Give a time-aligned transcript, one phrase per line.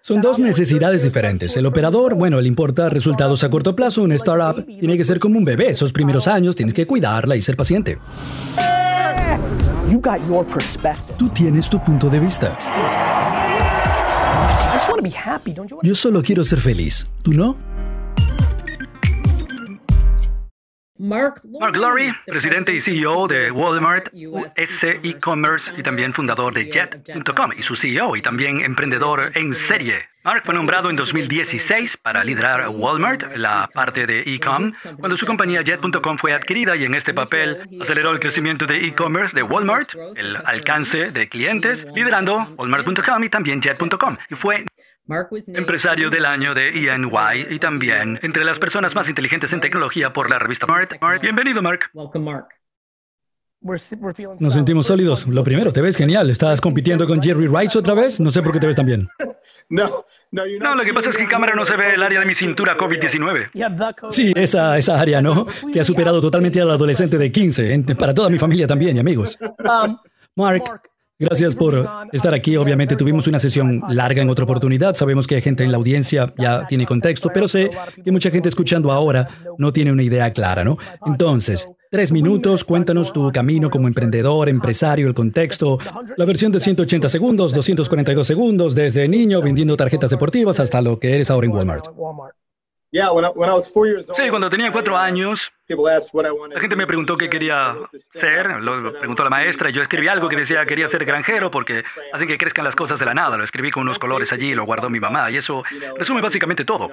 [0.00, 1.56] Son dos necesidades diferentes.
[1.56, 4.02] El operador, bueno, le importa resultados a corto plazo.
[4.02, 5.70] Un startup tiene que ser como un bebé.
[5.70, 7.98] Esos primeros años tienes que cuidarla y ser paciente.
[11.16, 12.58] Tú tienes tu punto de vista.
[15.82, 17.06] Yo solo quiero ser feliz.
[17.22, 17.75] ¿Tú no?
[20.98, 27.62] Mark Lowry, presidente y CEO de Walmart US E-Commerce y también fundador de Jet.com y
[27.62, 30.08] su CEO y también emprendedor en serie.
[30.24, 35.62] Mark fue nombrado en 2016 para liderar Walmart, la parte de e-com, cuando su compañía
[35.62, 40.36] Jet.com fue adquirida y en este papel aceleró el crecimiento de e-commerce de Walmart, el
[40.44, 44.16] alcance de clientes, liderando Walmart.com y también Jet.com.
[44.30, 44.64] Y fue
[45.48, 50.28] empresario del año de ENY y también entre las personas más inteligentes en tecnología por
[50.30, 50.88] la revista Mark.
[51.20, 51.90] bienvenido, Mark.
[54.38, 55.26] Nos sentimos sólidos.
[55.26, 56.30] Lo primero, te ves genial.
[56.30, 58.20] ¿Estás compitiendo con Jerry Rice otra vez?
[58.20, 59.08] No sé por qué te ves tan bien.
[59.68, 60.44] No, no,
[60.76, 62.76] lo que pasa es que en cámara no se ve el área de mi cintura
[62.76, 63.50] COVID-19.
[64.10, 65.44] Sí, esa, esa área, ¿no?
[65.72, 69.36] Que ha superado totalmente al adolescente de 15, para toda mi familia también y amigos.
[69.66, 69.98] Um,
[70.36, 70.62] Mark,
[71.18, 72.56] Gracias por estar aquí.
[72.56, 74.94] Obviamente tuvimos una sesión larga en otra oportunidad.
[74.94, 77.70] Sabemos que hay gente en la audiencia ya tiene contexto, pero sé
[78.04, 80.76] que mucha gente escuchando ahora no tiene una idea clara, ¿no?
[81.06, 85.78] Entonces, tres minutos, cuéntanos tu camino como emprendedor, empresario, el contexto,
[86.18, 91.14] la versión de 180 segundos, 242 segundos, desde niño vendiendo tarjetas deportivas hasta lo que
[91.14, 91.86] eres ahora en Walmart.
[94.14, 99.30] Sí, cuando tenía cuatro años, la gente me preguntó qué quería ser, lo preguntó la
[99.30, 103.00] maestra, yo escribí algo que decía quería ser granjero porque hacen que crezcan las cosas
[103.00, 105.64] de la nada, lo escribí con unos colores allí, lo guardó mi mamá y eso
[105.96, 106.88] resume básicamente todo.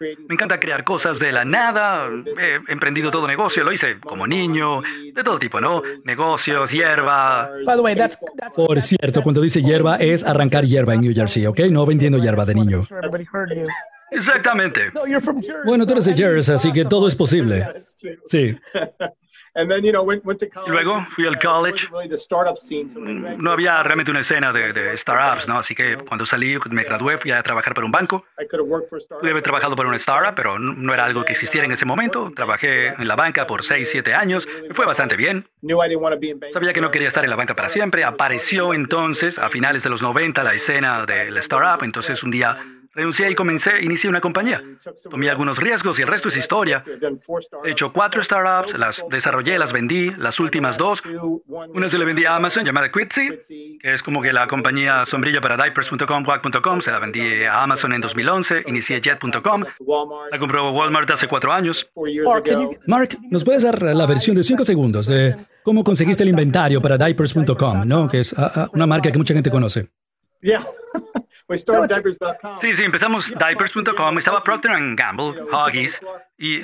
[0.00, 2.08] Me encanta crear cosas de la nada,
[2.40, 4.80] he emprendido todo negocio, lo hice como niño,
[5.12, 5.82] de todo tipo, ¿no?
[6.04, 7.50] Negocios, hierba.
[8.54, 11.60] Por cierto, cuando dice hierba es arrancar hierba en New Jersey, ¿ok?
[11.70, 12.86] No vendiendo hierba de niño.
[14.12, 14.92] Exactamente.
[15.64, 17.66] Bueno, tú eres de Jersey, así que todo es posible.
[18.26, 18.56] Sí.
[20.66, 21.88] Luego fui al college.
[23.38, 25.58] No había realmente una escena de, startups, ¿no?
[25.58, 28.24] Así que cuando salí, me gradué, fui a trabajar para un banco.
[29.20, 32.32] Pude haber trabajado para una startup, pero no era algo que existiera en ese momento.
[32.34, 34.48] Trabajé en la banca por 6, 7 años.
[34.68, 35.46] Me fue bastante bien.
[36.52, 38.04] Sabía que no quería estar en la banca para siempre.
[38.04, 41.84] Apareció entonces, a finales de los 90, la escena de la startup.
[41.84, 42.58] Entonces un día
[42.94, 44.62] Renuncié y comencé, inicié una compañía.
[45.10, 46.84] Tomé algunos riesgos y el resto es historia.
[47.64, 51.02] He hecho cuatro startups, las desarrollé, las vendí, las últimas dos.
[51.74, 55.40] Una se la vendí a Amazon llamada Quitzy, que es como que la compañía sombrilla
[55.40, 56.80] para diapers.com, WAG.com.
[56.82, 59.64] Se la vendí a Amazon en 2011, inicié Jet.com.
[60.30, 61.88] La compró Walmart hace cuatro años.
[62.86, 66.98] Mark, ¿nos puedes dar la versión de cinco segundos de cómo conseguiste el inventario para
[66.98, 68.06] diapers.com, ¿no?
[68.06, 69.88] que es ah, ah, una marca que mucha gente conoce?
[72.60, 76.00] Sí, sí, empezamos diapers.com, estaba Procter Gamble, Huggies,
[76.38, 76.62] y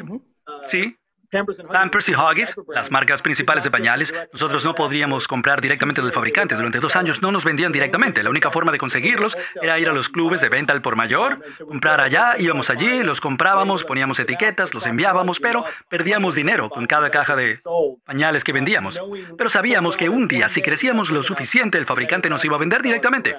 [0.69, 0.97] sí,
[1.31, 6.55] Pampers y Huggies, las marcas principales de pañales, nosotros no podíamos comprar directamente del fabricante.
[6.55, 8.23] Durante dos años no nos vendían directamente.
[8.23, 11.45] La única forma de conseguirlos era ir a los clubes de venta al por mayor,
[11.67, 17.11] comprar allá, íbamos allí, los comprábamos, poníamos etiquetas, los enviábamos, pero perdíamos dinero con cada
[17.11, 17.59] caja de
[18.07, 18.99] pañales que vendíamos.
[19.37, 22.81] Pero sabíamos que un día, si crecíamos lo suficiente, el fabricante nos iba a vender
[22.81, 23.37] directamente.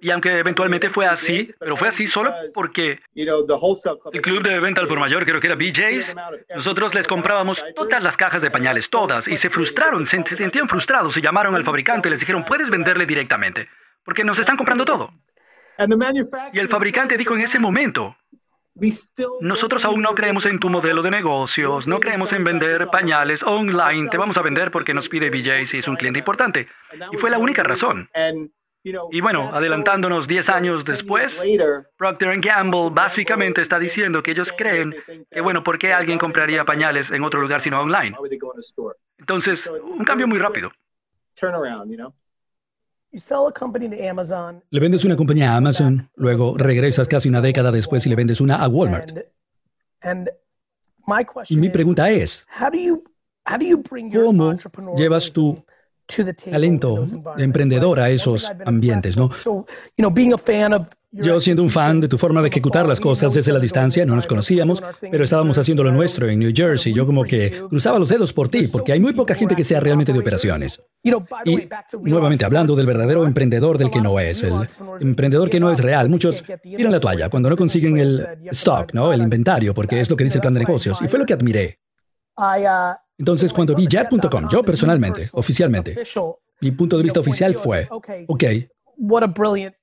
[0.00, 4.88] Y aunque eventualmente fue así, pero fue así solo porque el club de venta al
[4.88, 6.14] por mayor, creo que era BJ's,
[6.54, 11.16] nosotros les comprábamos todas las cajas de pañales, todas, y se frustraron, se sentían frustrados
[11.18, 13.68] y llamaron al fabricante y les dijeron, puedes venderle directamente,
[14.02, 15.12] porque nos están comprando todo.
[16.52, 18.16] Y el fabricante dijo en ese momento,
[19.40, 24.08] nosotros aún no creemos en tu modelo de negocios, no creemos en vender pañales online,
[24.10, 26.68] te vamos a vender porque nos pide BJ's y es un cliente importante.
[27.12, 28.08] Y fue la única razón.
[28.84, 31.42] Y bueno, adelantándonos 10 años después,
[31.96, 34.94] Procter Gamble básicamente está diciendo que ellos creen
[35.30, 38.14] que, bueno, ¿por qué alguien compraría pañales en otro lugar sino online?
[39.18, 40.70] Entonces, un cambio muy rápido.
[44.70, 48.40] Le vendes una compañía a Amazon, luego regresas casi una década después y le vendes
[48.40, 49.12] una a Walmart.
[51.48, 52.46] Y mi pregunta es,
[54.24, 54.56] ¿cómo
[54.96, 55.64] llevas tu
[56.50, 57.06] talento
[57.36, 59.30] de emprendedor a esos ambientes, ¿no?
[61.16, 64.16] Yo siendo un fan de tu forma de ejecutar las cosas desde la distancia, no
[64.16, 66.92] nos conocíamos, pero estábamos haciendo lo nuestro en New Jersey.
[66.92, 69.78] Yo como que cruzaba los dedos por ti, porque hay muy poca gente que sea
[69.78, 70.80] realmente de operaciones.
[71.04, 71.12] Y
[72.02, 74.54] nuevamente hablando del verdadero emprendedor del que no es, el
[75.00, 76.08] emprendedor que no es real.
[76.08, 79.12] Muchos tiran la toalla cuando no consiguen el stock, ¿no?
[79.12, 81.00] El inventario, porque es lo que dice el plan de negocios.
[81.00, 81.78] Y fue lo que admiré.
[83.16, 86.02] Entonces, cuando vi Jet.com, yo personalmente, oficialmente,
[86.60, 87.86] mi punto de vista oficial fue,
[88.26, 88.44] ok,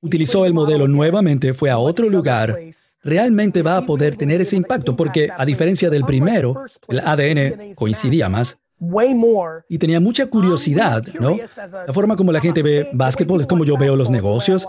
[0.01, 2.57] Utilizó el modelo nuevamente, fue a otro lugar.
[3.03, 8.29] Realmente va a poder tener ese impacto porque, a diferencia del primero, el ADN coincidía
[8.29, 8.60] más.
[9.69, 11.37] Y tenía mucha curiosidad, ¿no?
[11.85, 14.67] La forma como la gente ve básquetbol es como yo veo los negocios.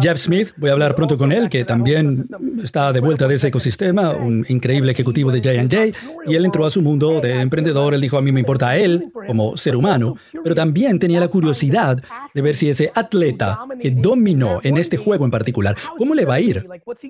[0.00, 2.24] Jeff Smith, voy a hablar pronto con él, que también
[2.64, 5.96] está de vuelta de ese ecosistema, un increíble ejecutivo de J&J,
[6.26, 8.76] y él entró a su mundo de emprendedor, él dijo, a mí me importa a
[8.76, 12.02] él como ser humano, pero también tenía la curiosidad
[12.34, 16.34] de ver si ese atleta que dominó en este juego en particular, ¿cómo le va
[16.34, 16.66] a ir?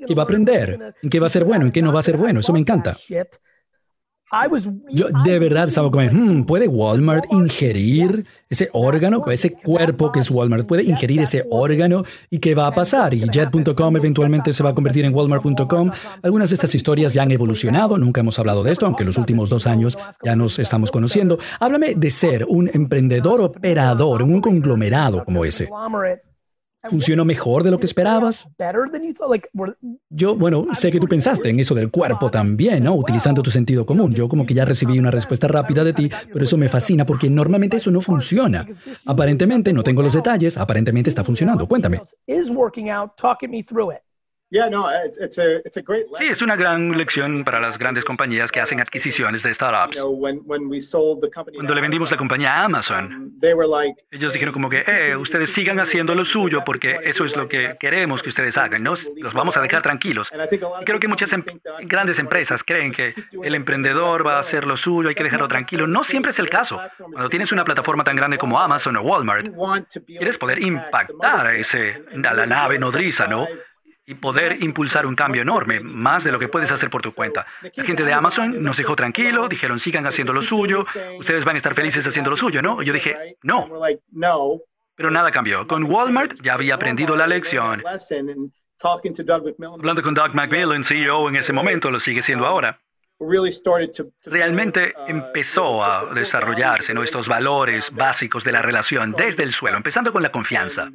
[0.06, 0.94] ¿Qué va a aprender?
[1.02, 1.64] ¿En qué va a ser bueno?
[1.64, 2.40] ¿En qué no va a ser bueno?
[2.40, 2.98] Eso me encanta.
[4.90, 10.30] Yo de verdad estaba como, hmm, ¿puede Walmart ingerir ese órgano, ese cuerpo que es
[10.30, 10.66] Walmart?
[10.66, 12.04] ¿Puede ingerir ese órgano?
[12.30, 13.12] ¿Y qué va a pasar?
[13.12, 15.90] ¿Y Jet.com eventualmente se va a convertir en Walmart.com?
[16.22, 19.48] Algunas de estas historias ya han evolucionado, nunca hemos hablado de esto, aunque los últimos
[19.48, 21.38] dos años ya nos estamos conociendo.
[21.58, 25.68] Háblame de ser un emprendedor operador en un conglomerado como ese.
[26.88, 28.48] ¿Funcionó mejor de lo que esperabas?
[30.08, 32.94] Yo, bueno, sé que tú pensaste en eso del cuerpo también, ¿no?
[32.94, 34.14] Utilizando tu sentido común.
[34.14, 37.28] Yo como que ya recibí una respuesta rápida de ti, pero eso me fascina porque
[37.28, 38.66] normalmente eso no funciona.
[39.06, 41.66] Aparentemente, no tengo los detalles, aparentemente está funcionando.
[41.68, 42.00] Cuéntame.
[46.18, 49.96] Sí, es una gran lección para las grandes compañías que hacen adquisiciones de startups.
[51.54, 53.40] Cuando le vendimos la compañía a Amazon, um,
[54.10, 57.76] ellos dijeron como que, eh, ustedes sigan haciendo lo suyo porque eso es lo que
[57.78, 58.94] queremos que ustedes hagan, ¿no?
[59.16, 60.30] Los vamos a dejar tranquilos.
[60.80, 61.44] Y creo que muchas em,
[61.82, 65.86] grandes empresas creen que el emprendedor va a hacer lo suyo, hay que dejarlo tranquilo.
[65.86, 66.80] No siempre es el caso.
[66.98, 69.46] Cuando tienes una plataforma tan grande como Amazon o Walmart,
[70.06, 73.46] quieres poder impactar a, ese, a la nave nodriza, ¿no?
[74.10, 77.46] Y poder impulsar un cambio enorme, más de lo que puedes hacer por tu cuenta.
[77.76, 80.84] La gente de Amazon nos dejó tranquilo, dijeron sigan haciendo lo suyo,
[81.20, 82.82] ustedes van a estar felices haciendo lo suyo, ¿no?
[82.82, 83.68] Yo dije, no.
[84.96, 85.64] Pero nada cambió.
[85.68, 87.84] Con Walmart ya había aprendido la lección.
[89.78, 92.80] Hablando con Doug McMillan, CEO en ese momento, lo sigue siendo ahora
[94.24, 100.12] realmente uh, empezó a desarrollarse nuestros valores básicos de la relación desde el suelo, empezando
[100.12, 100.90] con la confianza.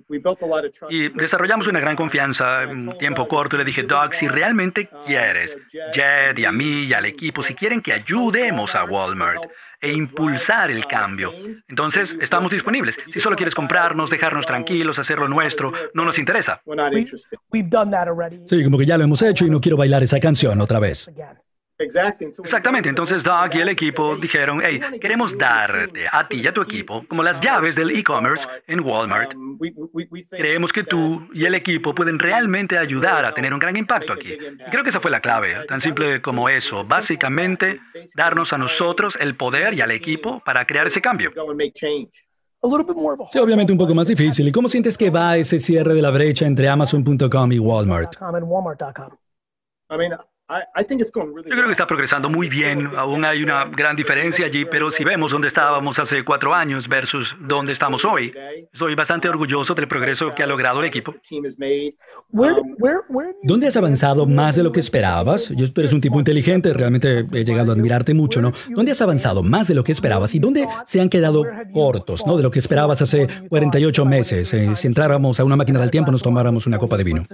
[0.90, 3.58] Y desarrollamos una gran confianza en un tiempo corto.
[3.58, 5.58] Le dije, Doug, si realmente uh, quieres,
[5.94, 9.44] Jed y a mí y al equipo, si quieren que ayudemos a Walmart
[9.82, 11.32] e impulsar el cambio.
[11.68, 12.98] Entonces, estamos disponibles.
[13.14, 16.62] Si solo quieres comprarnos, dejarnos tranquilos, hacer lo nuestro, no nos interesa.
[18.46, 21.12] Sí, como que ya lo hemos hecho y no quiero bailar esa canción otra vez.
[21.78, 26.62] Exactamente, entonces Doug y el equipo dijeron, hey, queremos darte a ti y a tu
[26.62, 29.34] equipo como las llaves del e-commerce en Walmart.
[29.36, 29.58] Um,
[30.30, 34.38] Creemos que tú y el equipo pueden realmente ayudar a tener un gran impacto aquí.
[34.72, 37.80] creo que esa fue la clave, tan simple como eso, básicamente
[38.16, 41.32] darnos a nosotros el poder y al equipo para crear ese cambio.
[43.30, 44.48] Sí, obviamente un poco más difícil.
[44.48, 48.16] ¿Y cómo sientes que va ese cierre de la brecha entre Amazon.com y Walmart?
[51.50, 52.92] Yo creo que está progresando muy bien.
[52.96, 57.36] Aún hay una gran diferencia allí, pero si vemos dónde estábamos hace cuatro años versus
[57.40, 58.32] dónde estamos hoy,
[58.72, 61.16] estoy bastante orgulloso del progreso que ha logrado el equipo.
[63.42, 65.50] ¿Dónde has avanzado más de lo que esperabas?
[65.50, 68.52] Yo eres un tipo inteligente, realmente he llegado a admirarte mucho, ¿no?
[68.70, 71.44] ¿Dónde has avanzado más de lo que esperabas y dónde se han quedado
[71.74, 72.38] cortos, ¿no?
[72.38, 74.54] De lo que esperabas hace 48 meses.
[74.54, 77.26] Eh, si entráramos a una máquina del tiempo, nos tomáramos una copa de vino.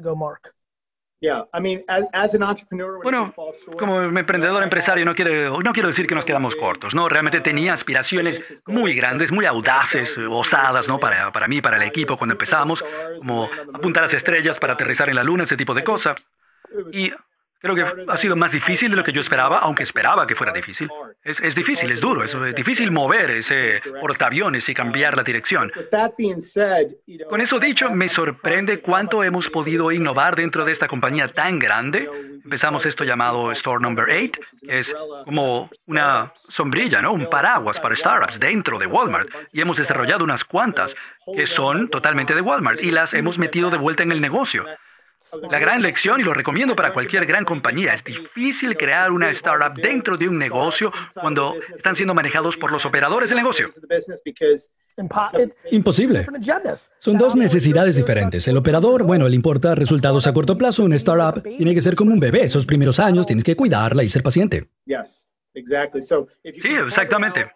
[3.03, 3.33] Bueno,
[3.77, 7.07] como emprendedor empresario no quiero, no quiero decir que nos quedamos cortos, ¿no?
[7.07, 10.99] Realmente tenía aspiraciones muy grandes, muy audaces, osadas, ¿no?
[10.99, 12.83] Para, para mí, para el equipo cuando empezamos,
[13.19, 16.15] como apuntar a las estrellas para aterrizar en la luna, ese tipo de cosas.
[16.91, 17.11] Y
[17.61, 20.51] Creo que ha sido más difícil de lo que yo esperaba, aunque esperaba que fuera
[20.51, 20.89] difícil.
[21.23, 25.71] Es, es difícil, es duro, es difícil mover ese portaaviones y cambiar la dirección.
[27.29, 32.09] Con eso dicho, me sorprende cuánto hemos podido innovar dentro de esta compañía tan grande.
[32.43, 37.13] Empezamos esto llamado Store Number 8, que es como una sombrilla, ¿no?
[37.13, 39.29] un paraguas para startups dentro de Walmart.
[39.51, 40.95] Y hemos desarrollado unas cuantas
[41.35, 44.65] que son totalmente de Walmart y las hemos metido de vuelta en el negocio.
[45.49, 49.73] La gran lección, y lo recomiendo para cualquier gran compañía, es difícil crear una startup
[49.81, 53.69] dentro de un negocio cuando están siendo manejados por los operadores del negocio.
[55.71, 56.27] Imposible.
[56.97, 58.47] Son dos necesidades diferentes.
[58.47, 60.83] El operador, bueno, le importa resultados a corto plazo.
[60.83, 62.43] Una startup tiene que ser como un bebé.
[62.43, 64.69] Esos primeros años tienes que cuidarla y ser paciente.
[66.43, 67.51] Sí, exactamente.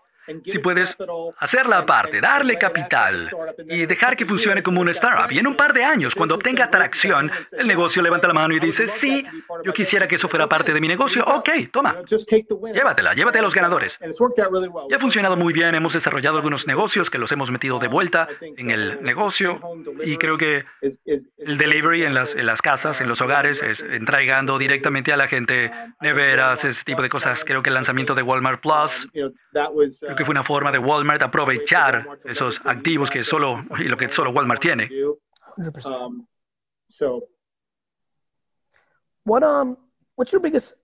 [0.46, 0.96] Si puedes
[1.40, 3.30] hacer la parte, darle capital
[3.70, 5.32] y dejar que funcione como un startup.
[5.32, 8.60] Y en un par de años, cuando obtenga tracción, el negocio levanta la mano y
[8.60, 9.26] dice, sí,
[9.64, 11.24] yo quisiera que eso fuera parte de mi negocio.
[11.26, 11.98] Ok, toma,
[12.74, 14.00] llévatela, llévate a los ganadores.
[14.90, 15.76] Y ha funcionado muy bien.
[15.76, 19.60] Hemos desarrollado algunos negocios que los hemos metido de vuelta en el negocio.
[20.04, 20.66] Y creo que
[21.38, 25.28] el delivery en las, en las casas, en los hogares, es entregando directamente a la
[25.28, 27.44] gente neveras, ese tipo de cosas.
[27.44, 29.08] Creo que el lanzamiento de Walmart Plus,
[30.16, 34.10] creo que fue una forma de Walmart aprovechar esos activos que solo, y lo que
[34.10, 34.90] solo Walmart tiene.
[39.26, 39.76] What um,
[40.16, 40.76] what's your biggest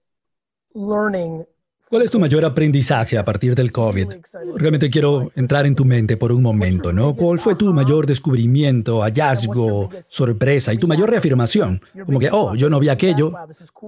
[0.73, 1.45] learning
[1.91, 4.07] ¿Cuál es tu mayor aprendizaje a partir del COVID?
[4.55, 7.13] Realmente quiero entrar en tu mente por un momento, ¿no?
[7.17, 11.81] ¿Cuál fue tu mayor descubrimiento, hallazgo, sorpresa y tu mayor reafirmación?
[12.05, 13.33] Como que, oh, yo no vi aquello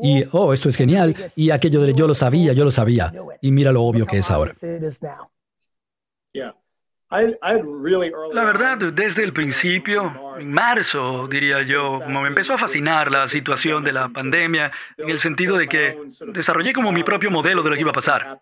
[0.02, 3.52] y, oh, esto es genial y aquello de yo lo sabía, yo lo sabía y
[3.52, 4.52] mira lo obvio que es ahora.
[8.34, 13.28] La verdad, desde el principio, en marzo, diría yo, como me empezó a fascinar la
[13.28, 15.98] situación de la pandemia, en el sentido de que
[16.34, 18.40] desarrollé como mi propio modelo de lo que iba a pasar.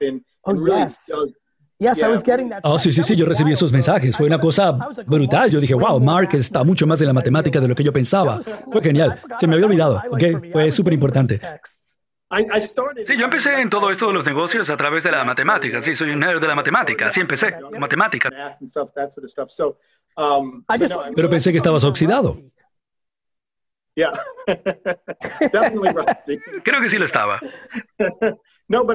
[2.63, 4.16] Oh, sí, sí, sí, yo recibí esos mensajes.
[4.16, 4.72] Fue una cosa
[5.06, 5.50] brutal.
[5.50, 8.40] Yo dije, wow, Mark está mucho más en la matemática de lo que yo pensaba.
[8.72, 9.20] Fue genial.
[9.38, 10.51] Se me había olvidado, ¿ok?
[10.51, 11.42] Fue súper importante.
[13.06, 15.82] Sí, yo empecé en todo esto de los negocios a través de la matemática.
[15.82, 17.08] Sí, soy un nerd de la matemática.
[17.08, 18.30] Así empecé, matemática.
[20.18, 20.64] Um,
[21.16, 22.38] Pero pensé que estabas oxidado.
[26.64, 27.40] Creo que sí lo estaba.
[28.74, 28.88] Uh,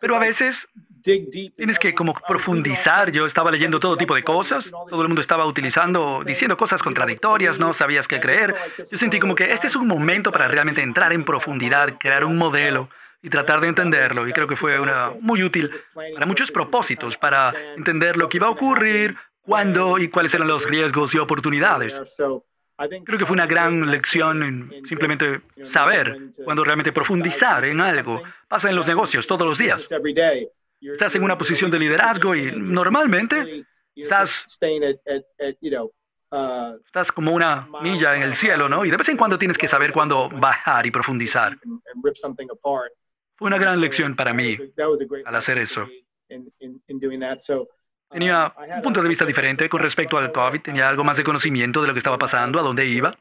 [0.00, 0.66] Pero a veces
[1.02, 3.10] tienes que como profundizar.
[3.10, 4.70] Yo estaba leyendo todo tipo de cosas.
[4.70, 7.58] Todo el mundo estaba utilizando, diciendo cosas contradictorias.
[7.58, 8.54] No sabías qué creer.
[8.90, 12.36] Yo sentí como que este es un momento para realmente entrar en profundidad, crear un
[12.36, 12.88] modelo
[13.22, 14.28] y tratar de entenderlo.
[14.28, 18.48] Y creo que fue una, muy útil para muchos propósitos, para entender lo que iba
[18.48, 22.00] a ocurrir, cuándo y cuáles eran los riesgos y oportunidades.
[23.04, 28.22] Creo que fue una gran lección en simplemente saber cuando realmente profundizar en algo.
[28.48, 29.88] Pasa en los negocios todos los días.
[30.82, 34.44] Estás en una posición de liderazgo y normalmente estás,
[36.84, 38.84] estás como una milla en el cielo, ¿no?
[38.84, 41.56] Y de vez en cuando tienes que saber cuándo bajar y profundizar.
[43.36, 44.56] Fue una gran lección para mí
[45.24, 45.86] al hacer eso.
[48.10, 51.80] Tenía un punto de vista diferente con respecto al COVID, tenía algo más de conocimiento
[51.80, 53.16] de lo que estaba pasando, a dónde iba.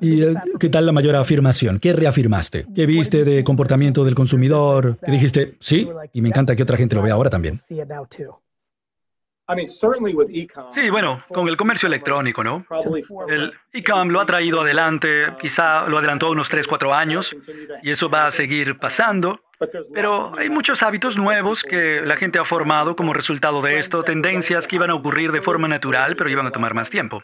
[0.00, 0.20] ¿Y
[0.60, 1.78] qué tal la mayor afirmación?
[1.78, 2.66] ¿Qué reafirmaste?
[2.74, 4.96] ¿Qué viste de comportamiento del consumidor?
[5.04, 5.54] ¿Qué dijiste?
[5.58, 7.58] Sí, y me encanta que otra gente lo vea ahora también.
[10.74, 12.64] Sí, bueno, con el comercio electrónico, ¿no?
[13.28, 17.36] El e-com lo ha traído adelante, quizá lo adelantó unos 3, 4 años,
[17.82, 19.40] y eso va a seguir pasando.
[19.92, 24.66] Pero hay muchos hábitos nuevos que la gente ha formado como resultado de esto, tendencias
[24.66, 27.22] que iban a ocurrir de forma natural, pero iban a tomar más tiempo.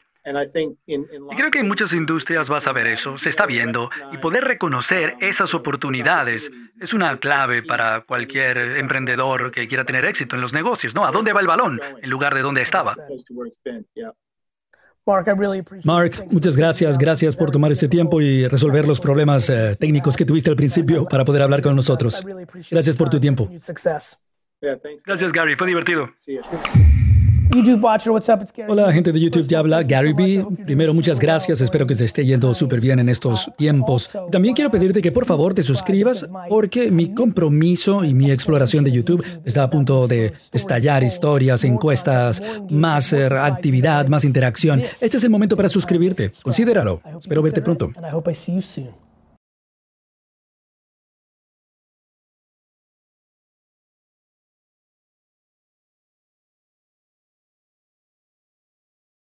[0.87, 4.45] Y creo que en muchas industrias vas a ver eso, se está viendo, y poder
[4.45, 6.51] reconocer esas oportunidades
[6.81, 11.07] es una clave para cualquier emprendedor que quiera tener éxito en los negocios, ¿no?
[11.07, 12.97] ¿A dónde va el balón en lugar de dónde estaba?
[15.85, 16.99] Mark, muchas gracias.
[16.99, 21.07] Gracias por tomar este tiempo y resolver los problemas eh, técnicos que tuviste al principio
[21.07, 22.25] para poder hablar con nosotros.
[22.71, 23.51] Gracias por tu tiempo.
[25.05, 25.57] Gracias, Gary.
[25.57, 26.11] Fue divertido.
[28.69, 30.47] Hola, gente de YouTube, te habla Gary B.
[30.65, 31.61] Primero, muchas gracias.
[31.61, 34.11] Espero que se esté yendo súper bien en estos tiempos.
[34.31, 38.93] También quiero pedirte que por favor te suscribas porque mi compromiso y mi exploración de
[38.93, 44.83] YouTube está a punto de estallar historias, encuestas, más eh, actividad, más interacción.
[45.01, 46.33] Este es el momento para suscribirte.
[46.43, 47.01] Considéralo.
[47.19, 47.91] Espero verte pronto.